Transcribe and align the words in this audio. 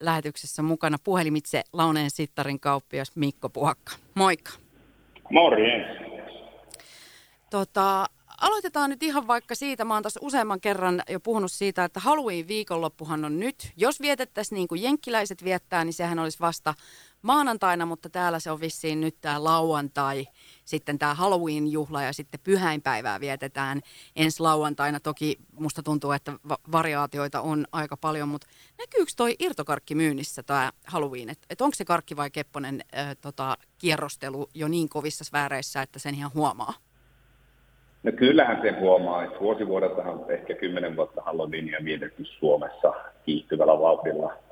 lähetyksessä 0.00 0.62
mukana 0.62 0.96
puhelimitse 1.04 1.62
Launeen 1.72 2.10
Sittarin 2.10 2.60
kauppias 2.60 3.16
Mikko 3.16 3.48
Puhakka. 3.48 3.92
Moikka. 4.14 4.50
Morjens. 5.30 6.06
Tota, 7.50 8.06
aloitetaan 8.40 8.90
nyt 8.90 9.02
ihan 9.02 9.26
vaikka 9.26 9.54
siitä, 9.54 9.84
mä 9.84 9.94
oon 9.94 10.02
tässä 10.02 10.20
useamman 10.22 10.60
kerran 10.60 11.02
jo 11.10 11.20
puhunut 11.20 11.52
siitä, 11.52 11.84
että 11.84 12.00
Halloween 12.00 12.48
viikonloppuhan 12.48 13.24
on 13.24 13.40
nyt. 13.40 13.72
Jos 13.76 14.00
vietettäisiin 14.00 14.56
niin 14.56 14.68
kuin 14.68 14.82
jenkkiläiset 14.82 15.44
viettää, 15.44 15.84
niin 15.84 15.92
sehän 15.92 16.18
olisi 16.18 16.40
vasta 16.40 16.74
maanantaina, 17.22 17.86
mutta 17.86 18.08
täällä 18.08 18.40
se 18.40 18.50
on 18.50 18.60
vissiin 18.60 19.00
nyt 19.00 19.16
tämä 19.20 19.44
lauantai, 19.44 20.26
sitten 20.64 20.98
tämä 20.98 21.14
Halloween-juhla 21.14 22.02
ja 22.02 22.12
sitten 22.12 22.40
pyhäinpäivää 22.44 23.20
vietetään 23.20 23.80
ensi 24.16 24.42
lauantaina. 24.42 25.00
Toki 25.00 25.38
musta 25.52 25.82
tuntuu, 25.82 26.12
että 26.12 26.32
va- 26.48 26.58
variaatioita 26.72 27.40
on 27.40 27.66
aika 27.72 27.96
paljon, 27.96 28.28
mutta 28.28 28.46
näkyykö 28.78 29.12
toi 29.16 29.36
irtokarkki 29.38 29.94
myynnissä 29.94 30.42
tämä 30.42 30.72
Halloween? 30.86 31.30
Että 31.30 31.46
et 31.50 31.60
onko 31.60 31.74
se 31.74 31.84
karkki 31.84 32.16
vai 32.16 32.30
kepponen 32.30 32.84
äh, 32.98 33.16
tota, 33.20 33.56
kierrostelu 33.78 34.48
jo 34.54 34.68
niin 34.68 34.88
kovissa 34.88 35.24
sfääreissä, 35.24 35.82
että 35.82 35.98
sen 35.98 36.14
ihan 36.14 36.30
huomaa? 36.34 36.74
No 38.02 38.12
kyllähän 38.12 38.62
se 38.62 38.80
huomaa, 38.80 39.24
että 39.24 39.40
vuosivuodeltahan 39.40 40.20
ehkä 40.28 40.54
kymmenen 40.54 40.96
vuotta 40.96 41.22
Halloweenia 41.22 41.84
vietetty 41.84 42.24
Suomessa 42.24 42.92
kiihtyvällä 43.24 43.78
vauhdilla. 43.78 44.45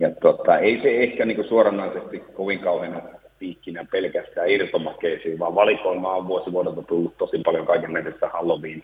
Ja 0.00 0.10
tota, 0.20 0.58
ei 0.58 0.80
se 0.82 1.02
ehkä 1.02 1.24
niin 1.24 1.48
suoranaisesti 1.48 2.18
kovin 2.18 2.58
kauheana 2.58 3.02
piikkinä 3.38 3.86
pelkästään 3.90 4.48
irtomakeisiin, 4.48 5.38
vaan 5.38 5.54
valikoima 5.54 6.14
on 6.14 6.28
vuosivuodelta 6.28 6.82
tullut 6.82 7.18
tosi 7.18 7.38
paljon 7.38 7.66
kaiken 7.66 7.92
näköistä 7.92 8.28
Halloween 8.28 8.82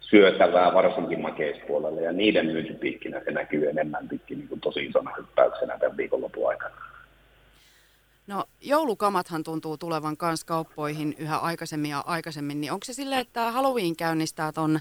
syötävää, 0.00 0.74
varsinkin 0.74 1.20
makeispuolelle, 1.20 2.02
ja 2.02 2.12
niiden 2.12 2.46
myyntipiikkinä 2.46 3.20
se 3.24 3.30
näkyy 3.30 3.68
enemmän 3.68 4.08
niin 4.28 4.48
kuin 4.48 4.60
tosi 4.60 4.84
isona 4.84 5.10
hyppäyksenä 5.18 5.78
tämän 5.78 5.96
viikonlopun 5.96 6.48
aikana. 6.48 6.74
No 8.26 8.44
joulukamathan 8.60 9.44
tuntuu 9.44 9.76
tulevan 9.76 10.16
kans 10.16 10.44
kauppoihin 10.44 11.14
yhä 11.18 11.38
aikaisemmin 11.38 11.90
ja 11.90 12.02
aikaisemmin, 12.06 12.60
niin 12.60 12.72
onko 12.72 12.84
se 12.84 12.92
silleen, 12.92 13.20
että 13.20 13.50
Halloween 13.50 13.96
käynnistää 13.96 14.52
ton 14.52 14.80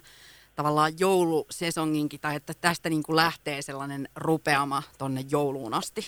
tavallaan 0.60 0.92
joulusesonginkin, 1.00 2.20
tai 2.22 2.36
että 2.36 2.54
tästä 2.62 2.90
niin 2.90 3.04
kuin 3.04 3.16
lähtee 3.16 3.62
sellainen 3.62 4.08
rupeama 4.16 4.84
tonne 4.98 5.22
jouluun 5.32 5.74
asti? 5.74 6.02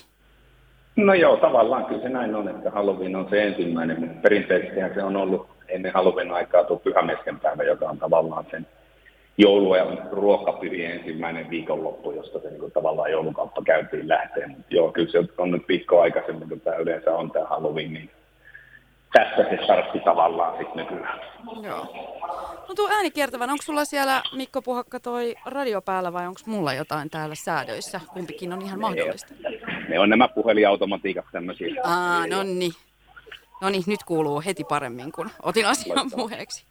No 0.95 1.13
joo, 1.13 1.37
tavallaan 1.37 1.85
kyllä 1.85 2.01
se 2.01 2.09
näin 2.09 2.35
on, 2.35 2.49
että 2.49 2.71
Halloween 2.71 3.15
on 3.15 3.27
se 3.29 3.43
ensimmäinen, 3.43 3.99
mutta 3.99 4.21
perinteisesti 4.21 4.79
se 4.95 5.03
on 5.03 5.15
ollut 5.15 5.47
ennen 5.67 5.93
Halloween 5.93 6.31
aikaa 6.31 6.63
tuo 6.63 6.77
pyhämesken 6.77 7.39
päivä, 7.39 7.63
joka 7.63 7.85
on 7.85 7.97
tavallaan 7.97 8.45
sen 8.51 8.67
joulu- 9.37 9.75
ja 9.75 9.85
ruokapyhien 10.11 10.91
ensimmäinen 10.91 11.49
viikonloppu, 11.49 12.11
josta 12.11 12.39
se 12.39 12.49
niin 12.49 12.71
tavallaan 12.71 13.11
joulukauppa 13.11 13.61
käytiin 13.65 14.09
lähteen. 14.09 14.49
Mutta 14.49 14.75
joo, 14.75 14.91
kyllä 14.91 15.11
se 15.11 15.19
on 15.37 15.51
nyt 15.51 15.67
viikko 15.67 16.01
aikaisemmin, 16.01 16.49
kun 16.49 16.61
tämä 16.61 16.77
yleensä 16.77 17.15
on 17.15 17.31
tämä 17.31 17.45
Halloween, 17.45 17.93
niin 17.93 18.09
tässä 19.13 19.49
se 19.49 19.63
startti 19.63 19.99
tavallaan 19.99 20.57
sitten 20.57 20.77
nykyään. 20.77 21.19
Joo. 21.63 21.87
No 22.67 22.75
tuo 22.75 22.89
ääni 22.91 23.11
kiertävän, 23.11 23.49
onko 23.49 23.63
sulla 23.63 23.85
siellä 23.85 24.23
Mikko 24.35 24.61
Puhakka 24.61 24.99
toi 24.99 25.35
radio 25.45 25.81
päällä 25.81 26.13
vai 26.13 26.27
onko 26.27 26.41
mulla 26.45 26.73
jotain 26.73 27.09
täällä 27.09 27.35
säädöissä? 27.35 28.01
Kumpikin 28.13 28.53
on 28.53 28.61
ihan 28.61 28.79
mahdollista. 28.79 29.33
Ne 29.89 29.99
on 29.99 30.09
nämä 30.09 30.27
puheliautomatiikat 30.27 31.25
tämmöisiä. 31.31 31.75
Aa, 31.83 32.27
no 32.27 32.43
niin. 32.43 32.73
No 33.61 33.69
niin, 33.69 33.83
nyt 33.87 34.03
kuuluu 34.03 34.41
heti 34.45 34.63
paremmin, 34.63 35.11
kun 35.11 35.29
otin 35.43 35.67
asian 35.67 36.11
puheeksi. 36.11 36.65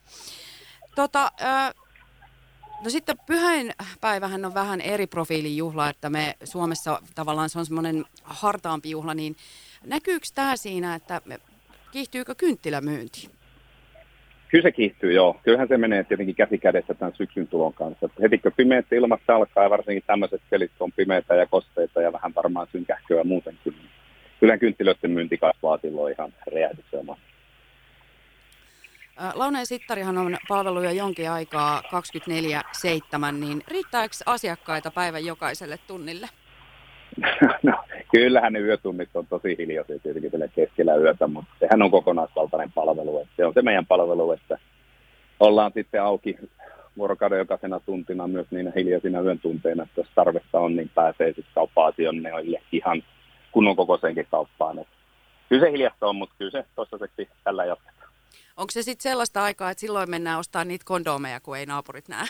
Tota, 0.95 1.33
No 2.85 2.91
sitten 2.91 3.17
pyhäinpäivähän 3.27 4.45
on 4.45 4.55
vähän 4.55 4.81
eri 4.81 5.07
profiilin 5.07 5.57
juhla, 5.57 5.89
että 5.89 6.11
me 6.11 6.35
Suomessa 6.45 7.03
tavallaan 7.15 7.51
se 7.51 7.59
on 7.59 7.67
semmoinen 7.67 8.05
hartaampi 8.23 8.91
juhla, 8.91 9.15
niin 9.15 9.37
näkyykö 9.87 10.27
tämä 10.35 10.57
siinä, 10.57 10.95
että 10.95 11.21
kiihtyykö 11.93 12.35
kynttilämyynti? 12.35 13.31
Kyllä 14.49 14.63
se 14.63 14.73
kiihtyy, 14.73 15.13
joo. 15.13 15.41
Kyllähän 15.43 15.69
se 15.69 15.79
menee 15.79 16.05
tietenkin 16.05 16.35
käsi 16.35 16.59
kädessä 16.59 16.95
tämän 16.95 17.15
syksyn 17.17 17.49
tulon 17.49 17.75
kanssa. 17.75 18.09
Heti 18.23 18.39
kun 18.39 18.53
pimeät 18.57 18.93
ilmat 18.93 19.21
alkaa 19.29 19.65
ja 19.65 19.71
varsinkin 19.71 20.05
tämmöiset 20.07 20.43
kelit 20.51 20.71
on 20.81 20.93
pimeitä 20.93 21.35
ja 21.35 21.47
kosteita 21.47 22.03
ja 22.03 22.13
vähän 22.13 22.35
varmaan 22.35 22.67
synkähköä 22.73 23.25
muutenkin. 23.25 23.75
Kyllä 24.41 24.59
kynttilöiden 24.59 25.11
myynti 25.11 25.39
kasvaa 25.39 25.79
silloin 25.79 26.13
ihan 26.13 26.33
räjähdykseenomaisesti. 26.55 27.31
Launeen 29.35 29.67
Sittarihan 29.67 30.19
on 30.19 30.37
palvelu 30.49 30.83
jo 30.83 30.91
jonkin 30.91 31.31
aikaa 31.31 31.83
24-7, 33.31 33.33
niin 33.33 33.63
riittääkö 33.69 34.15
asiakkaita 34.27 34.91
päivän 34.91 35.25
jokaiselle 35.25 35.79
tunnille? 35.87 36.29
No, 37.63 37.85
kyllähän 38.13 38.53
ne 38.53 38.61
yötunnit 38.61 39.09
on 39.15 39.27
tosi 39.27 39.57
hiljaisia 39.59 39.99
tietenkin 39.99 40.31
keskellä 40.55 40.97
yötä, 40.97 41.27
mutta 41.27 41.60
sehän 41.71 41.83
on 41.83 41.91
kokonaisvaltainen 41.91 42.73
palvelu. 42.73 43.19
Että 43.19 43.35
se 43.37 43.47
on 43.47 43.55
se 43.55 43.63
meidän 43.63 43.87
palvelu, 43.87 44.33
että 44.33 44.59
ollaan 45.41 45.73
sitten 45.75 46.03
auki 46.03 46.37
vuorokauden 46.97 47.39
jokaisena 47.39 47.81
tuntina 47.81 48.29
myös 48.29 48.47
niin 48.51 48.73
hiljaisina 48.77 49.21
yön 49.21 49.39
tunteina, 49.39 49.83
että 49.83 50.01
jos 50.01 50.09
tarvetta 50.15 50.61
on, 50.61 50.77
niin 50.77 50.91
pääsee 50.95 51.27
sitten 51.27 51.55
kauppa-asioille 51.55 52.61
ihan 52.73 53.03
kunnon 53.53 53.77
kokoisenkin 53.77 54.27
kauppaan. 54.31 54.79
Että 54.79 54.95
kyllä 55.49 55.67
se 55.67 55.73
hiljasta 55.73 56.07
on, 56.07 56.17
mutta 56.17 56.35
kyllä 56.39 56.51
se 56.51 56.65
toistaiseksi 56.75 57.29
tällä 57.45 57.65
jatketaan. 57.65 58.13
Onko 58.57 58.71
se 58.71 58.83
sitten 58.83 59.11
sellaista 59.11 59.43
aikaa, 59.43 59.71
että 59.71 59.81
silloin 59.81 60.11
mennään 60.11 60.39
ostamaan 60.39 60.69
niitä 60.69 60.85
kondomeja, 60.85 61.41
kun 61.41 61.57
ei 61.57 61.67
naapurit 61.67 62.09
näe? 62.09 62.27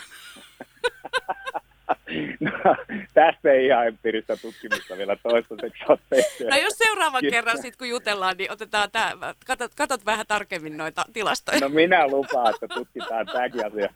Tästä 3.13 3.51
ei 3.51 3.65
ihan 3.65 3.87
empiiristä 3.87 4.37
tutkimusta 4.37 4.97
vielä 4.97 5.15
toistaiseksi 5.23 5.83
ole 5.89 5.99
tehty. 6.09 6.43
No 6.43 6.57
jos 6.57 6.73
seuraavan 6.77 7.23
kerran 7.29 7.57
sitten 7.57 7.77
kun 7.77 7.89
jutellaan, 7.89 8.37
niin 8.37 8.51
otetaan 8.51 8.91
tämä, 8.91 9.35
katot, 9.45 9.71
katot 9.75 10.05
vähän 10.05 10.25
tarkemmin 10.27 10.77
noita 10.77 11.05
tilastoja. 11.13 11.59
No 11.59 11.69
minä 11.69 12.07
lupaan, 12.07 12.53
että 12.53 12.67
tutkitaan 12.67 13.25
tämäkin 13.25 13.65
asia. 13.65 13.89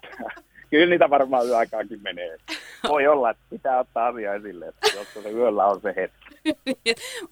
Kyllä 0.70 0.90
niitä 0.90 1.10
varmaan 1.10 1.48
yöaikaakin 1.48 2.02
menee. 2.02 2.38
Voi 2.90 3.08
olla, 3.08 3.30
että 3.30 3.44
pitää 3.50 3.80
ottaa 3.80 4.08
asia 4.08 4.34
esille, 4.34 4.68
että 4.68 4.88
jos 4.96 5.24
se 5.24 5.32
yöllä 5.32 5.66
on 5.66 5.82
se 5.82 5.94
hetki. 5.96 6.26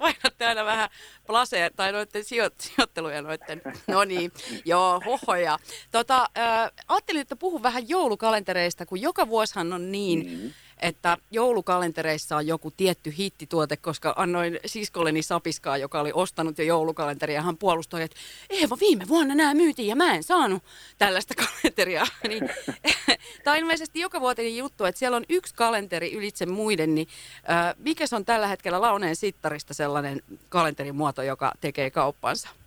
Vaihdatte 0.00 0.46
aina 0.46 0.64
vähän 0.64 0.88
plaseja 1.26 1.70
tai 1.76 1.92
noiden 1.92 2.24
sijoitteluja 2.24 3.22
noiden. 3.22 3.62
No 3.86 4.04
niin, 4.04 4.32
joo, 4.64 5.02
hohoja. 5.06 5.58
Tota, 5.90 6.28
äh, 6.38 6.70
ajattelin, 6.88 7.20
että 7.20 7.36
puhun 7.36 7.62
vähän 7.62 7.88
joulukalentereista, 7.88 8.86
kun 8.86 9.00
joka 9.00 9.28
vuosihan 9.28 9.72
on 9.72 9.92
niin, 9.92 10.26
mm-hmm 10.26 10.50
että 10.82 11.18
joulukalentereissa 11.30 12.36
on 12.36 12.46
joku 12.46 12.70
tietty 12.70 13.14
hittituote, 13.18 13.76
koska 13.76 14.14
annoin 14.16 14.60
siskolleni 14.66 15.22
Sapiskaa, 15.22 15.76
joka 15.76 16.00
oli 16.00 16.10
ostanut 16.14 16.58
jo 16.58 16.64
joulukalenteria, 16.64 17.34
ja 17.36 17.42
hän 17.42 17.56
puolustoi, 17.56 18.02
että 18.02 18.16
Eeva, 18.50 18.76
viime 18.80 19.08
vuonna 19.08 19.34
nämä 19.34 19.54
myytiin 19.54 19.88
ja 19.88 19.96
mä 19.96 20.14
en 20.14 20.22
saanut 20.22 20.62
tällaista 20.98 21.34
kalenteria. 21.44 22.06
niin, 22.28 22.50
Tämä 23.44 23.54
on 23.54 23.60
ilmeisesti 23.60 24.00
joka 24.00 24.20
vuotinen 24.20 24.56
juttu, 24.56 24.84
että 24.84 24.98
siellä 24.98 25.16
on 25.16 25.24
yksi 25.28 25.54
kalenteri 25.54 26.12
ylitse 26.12 26.46
muiden, 26.46 26.94
niin 26.94 27.08
äh, 27.50 27.74
mikä 27.78 28.04
on 28.12 28.24
tällä 28.24 28.46
hetkellä 28.46 28.80
Launeen 28.80 29.16
Sittarista 29.16 29.74
sellainen 29.74 30.22
kalenterimuoto, 30.48 31.22
joka 31.22 31.52
tekee 31.60 31.90
kauppansa? 31.90 32.59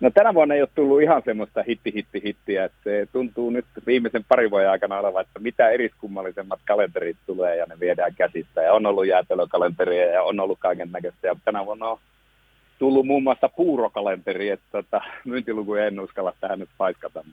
No 0.00 0.10
tänä 0.10 0.34
vuonna 0.34 0.54
ei 0.54 0.60
ole 0.60 0.68
tullut 0.74 1.02
ihan 1.02 1.22
semmoista 1.24 1.62
hitti, 1.62 1.92
hitti, 1.94 2.22
hittiä, 2.24 2.64
että 2.64 2.78
se 2.84 3.08
tuntuu 3.12 3.50
nyt 3.50 3.64
viimeisen 3.86 4.24
parin 4.28 4.50
vuoden 4.50 4.70
aikana 4.70 4.98
olevan, 4.98 5.22
että 5.22 5.38
mitä 5.38 5.68
eriskummallisemmat 5.68 6.60
kalenterit 6.64 7.16
tulee 7.26 7.56
ja 7.56 7.66
ne 7.66 7.80
viedään 7.80 8.14
käsistä. 8.14 8.62
Ja 8.62 8.72
on 8.72 8.86
ollut 8.86 9.06
jäätelökalenteria 9.06 10.06
ja 10.06 10.22
on 10.22 10.40
ollut 10.40 10.58
kaiken 10.58 10.92
näköistä. 10.92 11.26
Ja 11.26 11.36
tänä 11.44 11.66
vuonna 11.66 11.88
on 11.88 11.98
tullut 12.78 13.06
muun 13.06 13.22
muassa 13.22 13.48
puurokalenteri, 13.48 14.48
että 14.48 14.66
tota, 14.72 15.00
myyntiluku 15.24 15.74
en 15.74 16.00
uskalla 16.00 16.32
tähän 16.40 16.58
nyt 16.58 16.70
paiskata. 16.78 17.24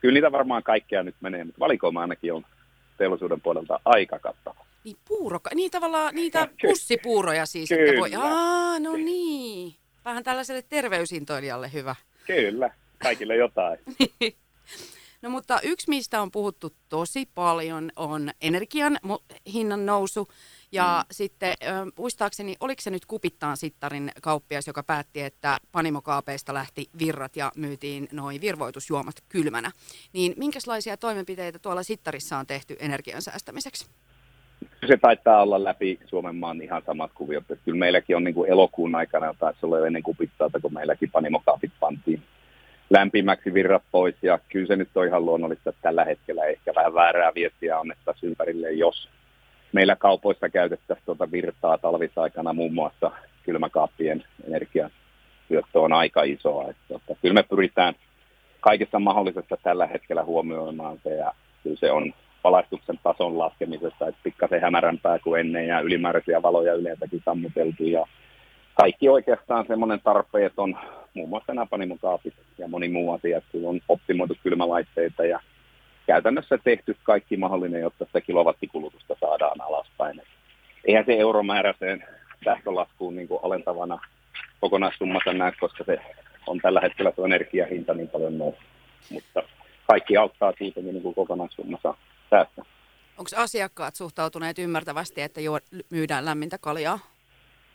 Kyllä 0.00 0.14
niitä 0.14 0.32
varmaan 0.32 0.62
kaikkea 0.62 1.02
nyt 1.02 1.14
menee, 1.20 1.44
mutta 1.44 1.60
valikoima 1.60 2.00
ainakin 2.00 2.32
on 2.32 2.44
teollisuuden 2.98 3.40
puolelta 3.40 3.80
aika 3.84 4.18
kattava. 4.18 4.66
Niin 4.84 4.96
puuroka, 5.08 5.50
niin 5.54 5.70
tavallaan 5.70 6.14
niitä 6.14 6.48
pussipuuroja 6.62 7.46
siis. 7.46 7.68
Kyllä. 7.68 7.84
Että 7.84 8.00
voi, 8.00 8.10
aa, 8.14 8.78
no 8.78 8.92
niin. 8.96 9.74
Vähän 10.06 10.24
tällaiselle 10.24 10.62
terveysintoilijalle 10.62 11.72
hyvä. 11.72 11.96
Kyllä, 12.26 12.70
kaikille 13.02 13.36
jotain. 13.36 13.78
no 15.22 15.30
mutta 15.30 15.60
yksi, 15.60 15.88
mistä 15.88 16.22
on 16.22 16.30
puhuttu 16.30 16.72
tosi 16.88 17.28
paljon, 17.34 17.90
on 17.96 18.30
energian 18.40 18.98
hinnan 19.52 19.86
nousu. 19.86 20.28
Ja 20.72 21.04
mm. 21.04 21.06
sitten 21.10 21.54
muistaakseni, 21.98 22.56
oliko 22.60 22.82
se 22.82 22.90
nyt 22.90 23.06
Kupittaan 23.06 23.56
Sittarin 23.56 24.12
kauppias, 24.22 24.66
joka 24.66 24.82
päätti, 24.82 25.22
että 25.22 25.58
panimokaapeista 25.72 26.54
lähti 26.54 26.90
virrat 26.98 27.36
ja 27.36 27.52
myytiin 27.56 28.08
noin 28.12 28.40
virvoitusjuomat 28.40 29.14
kylmänä. 29.28 29.72
Niin 30.12 30.34
minkälaisia 30.36 30.96
toimenpiteitä 30.96 31.58
tuolla 31.58 31.82
Sittarissa 31.82 32.38
on 32.38 32.46
tehty 32.46 32.76
energian 32.78 33.22
säästämiseksi? 33.22 33.86
Se 34.86 34.96
taitaa 34.96 35.42
olla 35.42 35.64
läpi 35.64 35.98
Suomen 36.04 36.36
maan 36.36 36.62
ihan 36.62 36.82
samat 36.86 37.10
kuviot. 37.14 37.50
Että 37.50 37.64
kyllä 37.64 37.78
meilläkin 37.78 38.16
on 38.16 38.24
niin 38.24 38.34
kuin 38.34 38.50
elokuun 38.50 38.94
aikana 38.94 39.34
taisi 39.38 39.58
olla 39.62 39.86
ennen 39.86 40.02
kupittaata, 40.02 40.60
kun 40.60 40.74
meilläkin 40.74 41.10
panimokaapit 41.10 41.72
pantiin 41.80 42.22
lämpimäksi 42.90 43.54
virrat 43.54 43.82
pois. 43.92 44.14
Ja 44.22 44.38
kyllä 44.48 44.66
se 44.66 44.76
nyt 44.76 44.88
on 44.94 45.06
ihan 45.06 45.26
luonnollista, 45.26 45.70
että 45.70 45.82
tällä 45.82 46.04
hetkellä 46.04 46.44
ehkä 46.44 46.74
vähän 46.74 46.94
väärää 46.94 47.34
viestiä 47.34 47.78
annettaisiin 47.78 48.30
ympärille, 48.30 48.72
jos 48.72 49.08
meillä 49.72 49.96
kaupoissa 49.96 50.48
käytettäisiin 50.48 51.06
tuota 51.06 51.30
virtaa 51.30 51.78
talvisaikana 51.78 52.52
muun 52.52 52.74
muassa 52.74 53.10
kylmäkaappien 53.42 54.24
energiasyöttö 54.46 55.80
on 55.80 55.92
aika 55.92 56.22
isoa. 56.22 56.70
Että, 56.70 56.94
että, 56.96 57.14
kyllä 57.22 57.34
me 57.34 57.42
pyritään 57.42 57.94
kaikessa 58.60 58.98
mahdollisessa 58.98 59.56
tällä 59.62 59.86
hetkellä 59.86 60.24
huomioimaan 60.24 60.98
se 61.04 61.14
ja 61.14 61.32
kyllä 61.62 61.76
se 61.76 61.92
on 61.92 62.12
valaistuksen 62.46 62.98
tason 63.02 63.38
laskemisessa, 63.38 64.08
että 64.08 64.20
pikkasen 64.22 64.60
hämärämpää 64.60 65.18
kuin 65.18 65.40
ennen 65.40 65.66
ja 65.66 65.80
ylimääräisiä 65.80 66.42
valoja 66.42 66.74
yleensäkin 66.74 67.22
sammuteltu 67.24 67.84
ja 67.84 68.06
kaikki 68.74 69.08
oikeastaan 69.08 69.66
semmoinen 69.66 70.00
tarpeeton, 70.04 70.78
muun 71.14 71.28
muassa 71.28 71.54
nämä 71.54 71.66
panimukaapit 71.66 72.34
ja 72.58 72.68
moni 72.68 72.88
muu 72.88 73.12
asia, 73.12 73.38
että 73.38 73.58
on 73.64 73.80
optimoitu 73.88 74.34
kylmälaitteita 74.42 75.24
ja 75.24 75.40
käytännössä 76.06 76.58
tehty 76.64 76.96
kaikki 77.02 77.36
mahdollinen, 77.36 77.80
jotta 77.80 78.04
sitä 78.04 78.20
kilowattikulutusta 78.20 79.16
saadaan 79.20 79.60
alaspäin. 79.60 80.22
Eihän 80.84 81.04
se 81.06 81.18
euromääräiseen 81.18 82.04
sähkölaskuun 82.44 83.16
niin 83.16 83.28
kuin 83.28 83.40
alentavana 83.42 83.98
kokonaissummassa 84.60 85.32
näe, 85.32 85.52
koska 85.60 85.84
se 85.84 85.98
on 86.46 86.58
tällä 86.58 86.80
hetkellä 86.80 87.12
tuo 87.12 87.24
energiahinta 87.24 87.94
niin 87.94 88.08
paljon 88.08 88.38
noussut. 88.38 88.64
Mutta 89.10 89.42
kaikki 89.86 90.16
auttaa 90.16 90.52
siitä 90.58 90.80
niin 90.80 91.02
kuin 91.02 91.14
kokonaissummassa. 91.14 91.94
Onko 93.26 93.42
asiakkaat 93.42 93.94
suhtautuneet 93.94 94.58
ymmärtävästi, 94.58 95.20
että 95.20 95.40
juo, 95.40 95.58
myydään 95.90 96.24
lämmintä 96.24 96.58
kaljaa? 96.58 96.98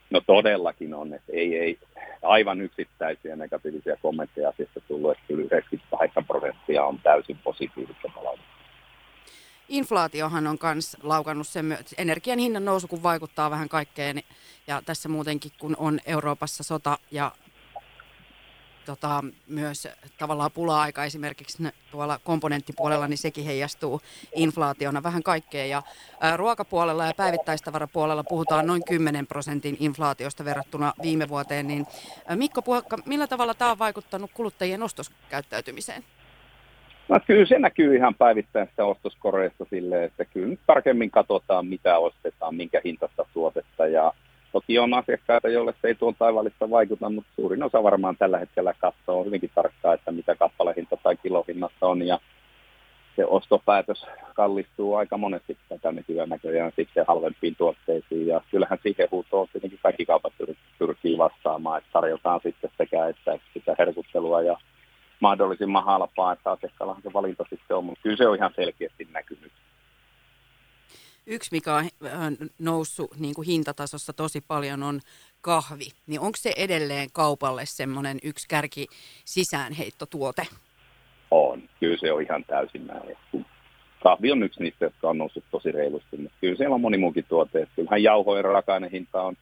No 0.10 0.22
todellakin 0.28 0.94
on, 0.94 1.14
että 1.14 1.32
ei, 1.34 1.58
ei 1.58 1.80
aivan 2.22 2.62
yksittäisiä 2.62 3.36
negatiivisia 3.36 3.98
kommentteja 4.02 4.50
asiasta 4.50 4.80
tullut, 4.88 5.12
että 5.12 5.24
kyllä 5.28 5.42
98 5.42 6.26
prosenttia 6.26 6.86
on 6.86 7.00
täysin 7.00 7.38
positiivista 7.38 8.10
palautetta. 8.16 8.52
Inflaatiohan 9.70 10.48
on 10.48 10.58
myös 10.74 10.98
laukannut 11.04 11.48
sen, 11.48 11.78
energian 11.98 12.40
hinnan 12.40 12.66
nousu, 12.66 12.88
kun 12.88 13.04
vaikuttaa 13.04 13.52
vähän 13.52 13.70
kaikkeen 13.70 14.24
ja 14.68 14.82
tässä 14.86 15.10
muutenkin, 15.10 15.52
kun 15.60 15.76
on 15.80 16.00
Euroopassa 16.06 16.64
sota 16.64 16.98
ja 17.12 17.32
tota, 18.86 19.24
myös 19.48 19.88
tavallaan 20.18 20.52
pula-aika 20.52 21.06
esimerkiksi 21.06 21.64
tuolla 21.92 22.20
komponenttipuolella, 22.24 23.08
niin 23.08 23.18
sekin 23.18 23.46
heijastuu 23.46 24.02
inflaationa 24.36 25.04
vähän 25.04 25.24
kaikkeen. 25.24 25.70
Ja 25.70 25.82
ää, 26.22 26.38
ruokapuolella 26.38 27.06
ja 27.06 27.14
päivittäistavarapuolella 27.18 28.24
puhutaan 28.24 28.68
noin 28.68 28.86
10 28.86 29.28
prosentin 29.28 29.78
inflaatiosta 29.80 30.46
verrattuna 30.46 30.94
viime 31.02 31.30
vuoteen. 31.30 31.68
Niin, 31.68 31.86
ää, 32.28 32.36
Mikko 32.36 32.62
Puhakka, 32.62 32.98
millä 33.06 33.28
tavalla 33.28 33.54
tämä 33.54 33.72
on 33.72 33.80
vaikuttanut 33.80 34.32
kuluttajien 34.34 34.84
ostoskäyttäytymiseen? 34.84 36.04
No 37.10 37.20
kyllä 37.28 37.46
se 37.46 37.60
näkyy 37.60 37.96
ihan 37.96 38.16
päivittäistä 38.16 38.86
ostoskoreista 38.86 39.66
silleen, 39.70 40.04
että 40.04 40.26
kyllä 40.26 40.48
nyt 40.48 40.60
tarkemmin 40.68 41.12
katsotaan, 41.12 41.68
mitä 41.68 41.98
ostetaan, 41.98 42.56
minkä 42.56 42.82
hintasta 42.86 43.26
tuotetta 43.34 43.88
ja 43.88 44.14
Toki 44.52 44.80
on 44.80 44.94
asiakkaita, 44.94 45.50
joille 45.50 45.74
se 45.82 45.88
ei 45.88 45.96
tuon 45.96 46.16
taivaallista 46.16 46.70
vaikuta, 46.70 47.10
mutta 47.10 47.32
suurin 47.36 47.64
osa 47.64 47.84
varmaan 47.84 48.18
tällä 48.18 48.38
hetkellä 48.38 48.74
katsoo 48.74 49.24
hyvinkin 49.24 49.52
tarkkaan, 49.56 49.96
että 49.96 50.12
mitä 50.12 50.36
kappalehinta 50.36 50.98
tai 50.98 51.18
kilohinnasta 51.18 51.88
on. 51.88 52.08
Ja 52.08 52.20
se 53.16 53.26
ostopäätös 53.26 54.06
kallistuu 54.36 54.96
aika 54.96 55.18
monesti 55.18 55.58
tätä 55.70 55.92
nykyään 55.92 56.30
näköjään 56.30 56.72
sitten 56.76 57.06
halvempiin 57.08 57.56
tuotteisiin. 57.56 58.28
Ja 58.28 58.42
kyllähän 58.52 58.80
siihen 58.84 59.08
huutoon 59.12 59.48
tietenkin 59.52 59.80
kaikki 59.84 60.06
kaupat 60.06 60.34
pyrkii 60.80 61.18
vastaamaan, 61.18 61.78
että 61.78 61.90
tarjotaan 61.94 62.40
sitten 62.44 62.72
sekä 62.78 63.08
että 63.08 63.40
sitä 63.54 63.76
herkuttelua 63.80 64.42
ja 64.42 64.58
mahdollisimman 65.20 65.86
halpaa, 65.86 66.34
että 66.34 66.52
asiakkaallahan 66.52 67.04
se 67.04 67.14
valinta 67.14 67.46
sitten 67.50 67.78
on, 67.78 67.86
mutta 67.86 68.02
kyllä 68.04 68.18
se 68.18 68.28
on 68.28 68.36
ihan 68.36 68.54
selkeästi 68.56 69.08
näkynyt. 69.12 69.51
Yksi, 71.32 71.50
mikä 71.52 71.76
on 71.76 72.38
noussut 72.60 73.20
niin 73.20 73.36
kuin 73.36 73.46
hintatasossa 73.46 74.14
tosi 74.14 74.42
paljon, 74.42 74.84
on 74.84 75.00
kahvi. 75.42 75.86
Niin 76.08 76.20
onko 76.20 76.38
se 76.38 76.54
edelleen 76.58 77.10
kaupalle 77.14 77.66
semmoinen 77.66 78.18
yksi 78.24 78.48
kärki 78.48 78.88
sisäänheittotuote? 79.26 80.48
On. 81.32 81.62
Kyllä 81.80 81.98
se 81.98 82.12
on 82.12 82.22
ihan 82.22 82.44
täysin 82.44 82.88
näin. 82.88 83.18
Kahvi 84.04 84.32
on 84.32 84.44
yksi 84.44 84.64
niistä, 84.64 84.86
jotka 84.86 85.10
on 85.10 85.18
noussut 85.18 85.44
tosi 85.52 85.72
reilusti. 85.72 86.32
Kyllä 86.42 86.56
siellä 86.56 86.76
on 86.76 86.82
moni 86.82 86.98
muukin 86.98 87.26
tuote. 87.30 87.68
Kyllähän 87.76 88.04
jauhojen 88.04 88.46
raaka-ainehinta 88.46 89.22
on 89.22 89.36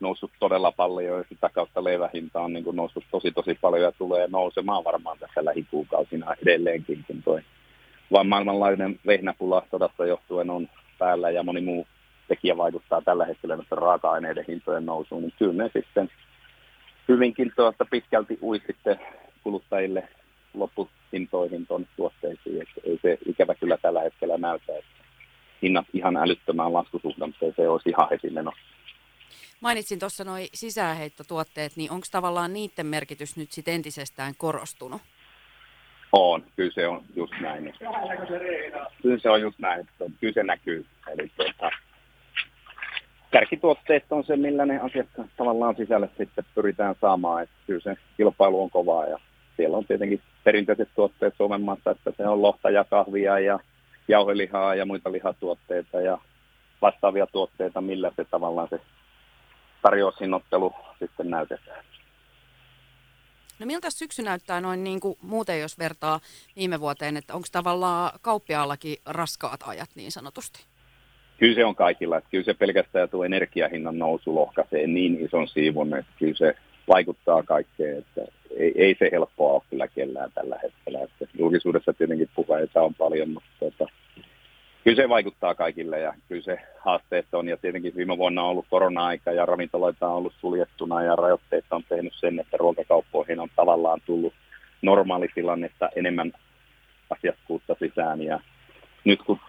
noussut 0.00 0.30
todella 0.40 0.72
paljon 0.72 1.18
ja 1.18 1.24
sitä 1.28 1.48
kautta 1.48 1.84
leivähinta 1.84 2.40
on 2.40 2.52
niin 2.52 2.64
kuin 2.64 2.76
noussut 2.76 3.04
tosi 3.10 3.32
tosi 3.32 3.54
paljon 3.54 3.82
ja 3.82 3.92
tulee 3.92 4.28
nousemaan 4.28 4.84
varmaan 4.84 5.18
tässä 5.18 5.44
lähikuukausina 5.44 6.34
edelleenkin, 6.42 7.04
toi 7.24 7.42
vaan 8.12 8.26
maailmanlainen 8.26 9.00
vehnäpula 9.06 9.66
sodasta 9.70 10.06
johtuen 10.06 10.50
on 10.50 10.68
päällä 10.98 11.30
ja 11.30 11.42
moni 11.42 11.60
muu 11.60 11.86
tekijä 12.28 12.56
vaikuttaa 12.56 13.02
tällä 13.02 13.24
hetkellä 13.24 13.58
raaka-aineiden 13.70 14.44
hintojen 14.48 14.86
nousuun, 14.86 15.22
niin 15.22 15.34
kyllä 15.38 15.62
ne 15.62 15.70
sitten 15.72 16.10
hyvinkin 17.08 17.52
tuosta 17.56 17.84
pitkälti 17.84 18.38
ui 18.42 18.60
sitten 18.66 19.00
kuluttajille 19.42 20.08
loppuhintoihin 20.54 21.66
tuonne 21.66 21.86
tuotteisiin. 21.96 22.62
Että 22.62 22.80
ei 22.84 22.98
se 23.02 23.18
ikävä 23.26 23.54
kyllä 23.54 23.76
tällä 23.76 24.00
hetkellä 24.00 24.38
näytä, 24.38 24.72
että 24.78 25.04
hinnat 25.62 25.86
ihan 25.92 26.16
älyttömään 26.16 26.72
laskusuhdanteeseen 26.72 27.70
olisi 27.70 27.88
ihan 27.88 28.08
heti 28.10 28.30
menossa. 28.30 28.60
Mainitsin 29.60 29.98
tuossa 29.98 30.24
nuo 30.24 30.36
sisäänheittotuotteet, 30.54 31.76
niin 31.76 31.90
onko 31.90 32.06
tavallaan 32.10 32.52
niiden 32.52 32.86
merkitys 32.86 33.36
nyt 33.36 33.52
sitten 33.52 33.74
entisestään 33.74 34.34
korostunut? 34.36 35.02
On, 36.16 36.42
kyllä 36.56 36.72
se 36.72 36.88
on 36.88 37.02
just 37.16 37.32
näin. 37.40 37.74
Kyllä 39.02 39.18
se 39.18 39.30
on 39.30 39.40
just 39.40 39.58
näin, 39.58 39.88
kyllä 40.20 40.32
se 40.34 40.42
näkyy. 40.42 40.86
Eli 41.12 41.30
tuota, 41.36 41.70
kärkituotteet 43.30 44.04
on 44.10 44.24
se, 44.24 44.36
millä 44.36 44.66
ne 44.66 44.80
asiakkaat 44.80 45.26
tavallaan 45.36 45.76
sisälle 45.76 46.08
sitten 46.18 46.44
pyritään 46.54 46.94
saamaan. 47.00 47.42
Että 47.42 47.54
kyllä 47.66 47.80
se 47.80 47.96
kilpailu 48.16 48.62
on 48.62 48.70
kovaa 48.70 49.06
ja 49.06 49.18
siellä 49.56 49.76
on 49.76 49.86
tietenkin 49.86 50.20
perinteiset 50.44 50.88
tuotteet 50.94 51.34
Suomen 51.36 51.60
maassa, 51.60 51.90
että 51.90 52.12
se 52.16 52.28
on 52.28 52.42
lohta 52.42 52.70
ja 52.70 52.84
kahvia 52.84 53.38
ja 53.38 53.58
jauhelihaa 54.08 54.74
ja 54.74 54.86
muita 54.86 55.12
lihatuotteita 55.12 56.00
ja 56.00 56.18
vastaavia 56.82 57.26
tuotteita, 57.26 57.80
millä 57.80 58.10
se 58.16 58.24
tavallaan 58.24 58.68
se 58.68 58.80
tarjousinnottelu 59.82 60.74
sitten 60.98 61.30
näytetään. 61.30 61.84
No 63.58 63.66
miltä 63.66 63.90
syksy 63.90 64.22
näyttää 64.22 64.60
noin 64.60 64.84
niin 64.84 65.00
kuin 65.00 65.18
muuten, 65.22 65.60
jos 65.60 65.78
vertaa 65.78 66.20
viime 66.56 66.80
vuoteen, 66.80 67.16
että 67.16 67.34
onko 67.34 67.46
tavallaan 67.52 68.18
kauppiaallakin 68.22 68.96
raskaat 69.06 69.60
ajat 69.66 69.90
niin 69.94 70.12
sanotusti? 70.12 70.64
Kyllä 71.38 71.54
se 71.54 71.64
on 71.64 71.74
kaikilla. 71.74 72.18
Että 72.18 72.30
kyllä 72.30 72.44
se 72.44 72.54
pelkästään 72.54 73.08
tuo 73.08 73.24
energiahinnan 73.24 73.98
nousu 73.98 74.34
lohkaisee 74.34 74.86
niin 74.86 75.24
ison 75.24 75.48
siivun, 75.48 75.96
että 75.96 76.12
kyllä 76.18 76.36
se 76.36 76.54
vaikuttaa 76.88 77.42
kaikkeen. 77.42 77.98
Että 77.98 78.20
ei, 78.56 78.72
ei 78.76 78.96
se 78.98 79.08
helppoa 79.12 79.52
ole 79.52 79.62
kyllä 79.70 79.88
kellään 79.88 80.32
tällä 80.34 80.58
hetkellä. 80.62 80.98
Että 81.02 81.26
julkisuudessa 81.38 81.92
tietenkin 81.92 82.30
puheita 82.34 82.82
on 82.82 82.94
paljon, 82.94 83.30
mutta 83.30 83.48
tuota, 83.58 83.86
kyllä 84.84 85.02
se 85.02 85.08
vaikuttaa 85.08 85.54
kaikille 85.54 86.00
ja 86.00 86.14
kyllä 86.28 86.42
se 86.42 86.58
haasteet 86.80 87.26
on. 87.32 87.48
Ja 87.48 87.56
tietenkin 87.56 87.96
viime 87.96 88.18
vuonna 88.18 88.42
on 88.42 88.48
ollut 88.48 88.66
korona-aika 88.70 89.32
ja 89.32 89.46
ravintoloita 89.46 90.08
on 90.08 90.14
ollut 90.14 90.34
suljettuna 90.40 91.02
ja 91.02 91.16
rajoitteet 91.16 91.64
on 91.70 91.84
tehnyt 91.88 92.12
sen, 92.16 92.40
että 92.40 92.56
ruokakauppoihin 92.56 93.40
on 93.40 93.48
tavallaan 93.56 94.00
tullut 94.06 94.34
normaalitilannetta 94.82 95.88
enemmän 95.96 96.32
asiakkuutta 97.10 97.76
sisään. 97.78 98.22
Ja 98.22 98.40
nyt 99.04 99.22
kun 99.22 99.40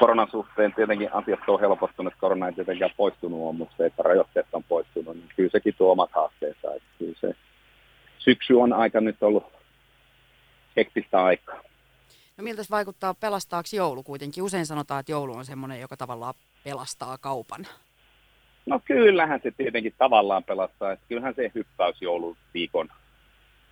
koronan 0.00 0.30
suhteen 0.30 0.72
tietenkin 0.74 1.12
asiat 1.12 1.40
on 1.48 1.60
helpottunut, 1.60 2.14
korona 2.20 2.46
ei 2.46 2.52
tietenkään 2.52 2.90
poistunut 2.96 3.48
on, 3.48 3.56
mutta 3.56 3.74
se, 3.76 3.86
että 3.86 4.02
rajoitteet 4.02 4.46
on 4.52 4.64
poistunut, 4.64 5.16
niin 5.16 5.28
kyllä 5.36 5.50
sekin 5.50 5.74
tuo 5.78 5.92
omat 5.92 6.10
haasteensa. 6.12 6.68
Kyllä 6.98 7.14
se 7.20 7.34
syksy 8.18 8.54
on 8.54 8.72
aika 8.72 9.00
nyt 9.00 9.22
ollut 9.22 9.52
hektistä 10.76 11.24
aikaa. 11.24 11.69
No 12.40 12.44
miltä 12.44 12.62
se 12.62 12.70
vaikuttaa 12.70 13.14
pelastaaksi 13.14 13.76
joulu 13.76 14.02
kuitenkin? 14.02 14.44
Usein 14.44 14.66
sanotaan, 14.66 15.00
että 15.00 15.12
joulu 15.12 15.34
on 15.34 15.44
semmoinen, 15.44 15.80
joka 15.80 15.96
tavallaan 15.96 16.34
pelastaa 16.64 17.18
kaupan. 17.18 17.66
No 18.66 18.80
kyllähän 18.84 19.40
se 19.42 19.50
tietenkin 19.50 19.94
tavallaan 19.98 20.44
pelastaa. 20.44 20.92
Että 20.92 21.04
kyllähän 21.08 21.34
se 21.34 21.52
hyppäys 21.54 22.02
jouluviikon 22.02 22.88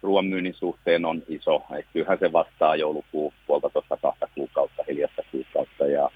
ruoanmyynnin 0.02 0.54
suhteen 0.54 1.04
on 1.04 1.22
iso. 1.28 1.62
Että 1.78 1.92
kyllähän 1.92 2.18
se 2.18 2.32
vastaa 2.32 2.76
joulukuu 2.76 3.34
puolta 3.46 3.70
tuosta 3.70 3.96
kahta 3.96 4.28
kuukautta, 4.34 4.84
hiljasta 4.88 5.22
kuukautta. 5.32 5.87
Ja 5.87 6.10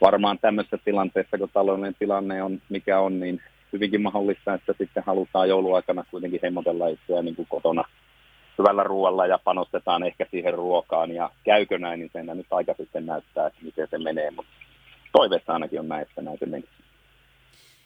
varmaan 0.00 0.38
tämmöisessä 0.38 0.78
tilanteessa, 0.84 1.38
kun 1.38 1.50
taloudellinen 1.52 1.96
tilanne 1.98 2.42
on 2.42 2.62
mikä 2.68 3.00
on, 3.00 3.20
niin 3.20 3.42
hyvinkin 3.72 4.02
mahdollista, 4.02 4.54
että 4.54 4.74
sitten 4.78 5.02
halutaan 5.06 5.48
jouluaikana 5.48 6.04
kuitenkin 6.10 6.40
hemmotella 6.42 6.88
itseään 6.88 7.24
niin 7.24 7.36
kuin 7.36 7.48
kotona 7.48 7.84
hyvällä 8.58 8.82
ruoalla 8.82 9.26
ja 9.26 9.38
panostetaan 9.44 10.02
ehkä 10.02 10.26
siihen 10.30 10.54
ruokaan. 10.54 11.10
Ja 11.10 11.30
käykö 11.44 11.78
näin, 11.78 12.00
niin 12.00 12.10
sen 12.12 12.26
nyt 12.26 12.46
aika 12.50 12.74
sitten 12.76 13.06
näyttää, 13.06 13.46
että 13.46 13.58
miten 13.62 13.88
se 13.90 13.98
menee. 13.98 14.30
Mutta 14.30 14.52
toiveessa 15.12 15.52
ainakin 15.52 15.80
on 15.80 15.88
näin, 15.88 16.02
että 16.02 16.22
näin 16.22 16.38
se 16.38 16.46
menee. 16.46 16.68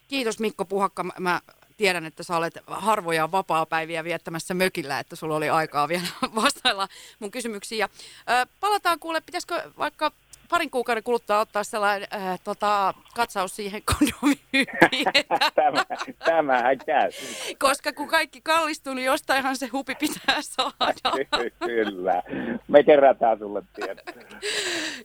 Kiitos 0.07 0.39
Mikko 0.39 0.65
Puhakka. 0.65 1.03
Mä 1.19 1.41
tiedän, 1.77 2.05
että 2.05 2.23
sä 2.23 2.37
olet 2.37 2.57
harvoja 2.67 3.31
vapaa-päiviä 3.31 4.03
viettämässä 4.03 4.53
mökillä, 4.53 4.99
että 4.99 5.15
sulla 5.15 5.35
oli 5.35 5.49
aikaa 5.49 5.87
vielä 5.87 6.07
vastailla 6.43 6.87
mun 7.19 7.31
kysymyksiin. 7.31 7.79
Ja, 7.79 7.89
ö, 8.29 8.47
palataan 8.59 8.99
kuule, 8.99 9.21
pitäisikö 9.21 9.71
vaikka 9.77 10.11
parin 10.51 10.69
kuukauden 10.69 11.03
kuluttua 11.03 11.39
ottaa 11.39 11.63
sellainen 11.63 12.07
äh, 12.13 12.39
tota, 12.43 12.93
katsaus 13.15 13.55
siihen 13.55 13.81
kondomimyyntiin. 13.85 15.05
Tämä, 15.55 15.85
tämähän 16.25 16.77
käy. 16.85 17.11
Koska 17.59 17.93
kun 17.93 18.07
kaikki 18.07 18.41
kallistuu, 18.41 18.93
niin 18.93 19.05
jostainhan 19.05 19.57
se 19.57 19.67
hupi 19.67 19.95
pitää 19.95 20.41
saada. 20.41 21.25
Kyllä. 21.65 22.23
Me 22.67 22.83
kerätään 22.83 23.39
sulle 23.39 23.63
tiedot. 23.75 24.05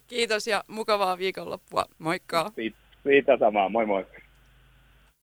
Kiitos 0.07 0.47
ja 0.47 0.65
mukavaa 0.69 1.19
viikonloppua. 1.19 1.85
Moikka. 1.99 2.51
Siitä, 2.55 2.77
siitä 3.03 3.39
samaa. 3.39 3.69
Moi 3.69 3.87
moi. 3.87 4.07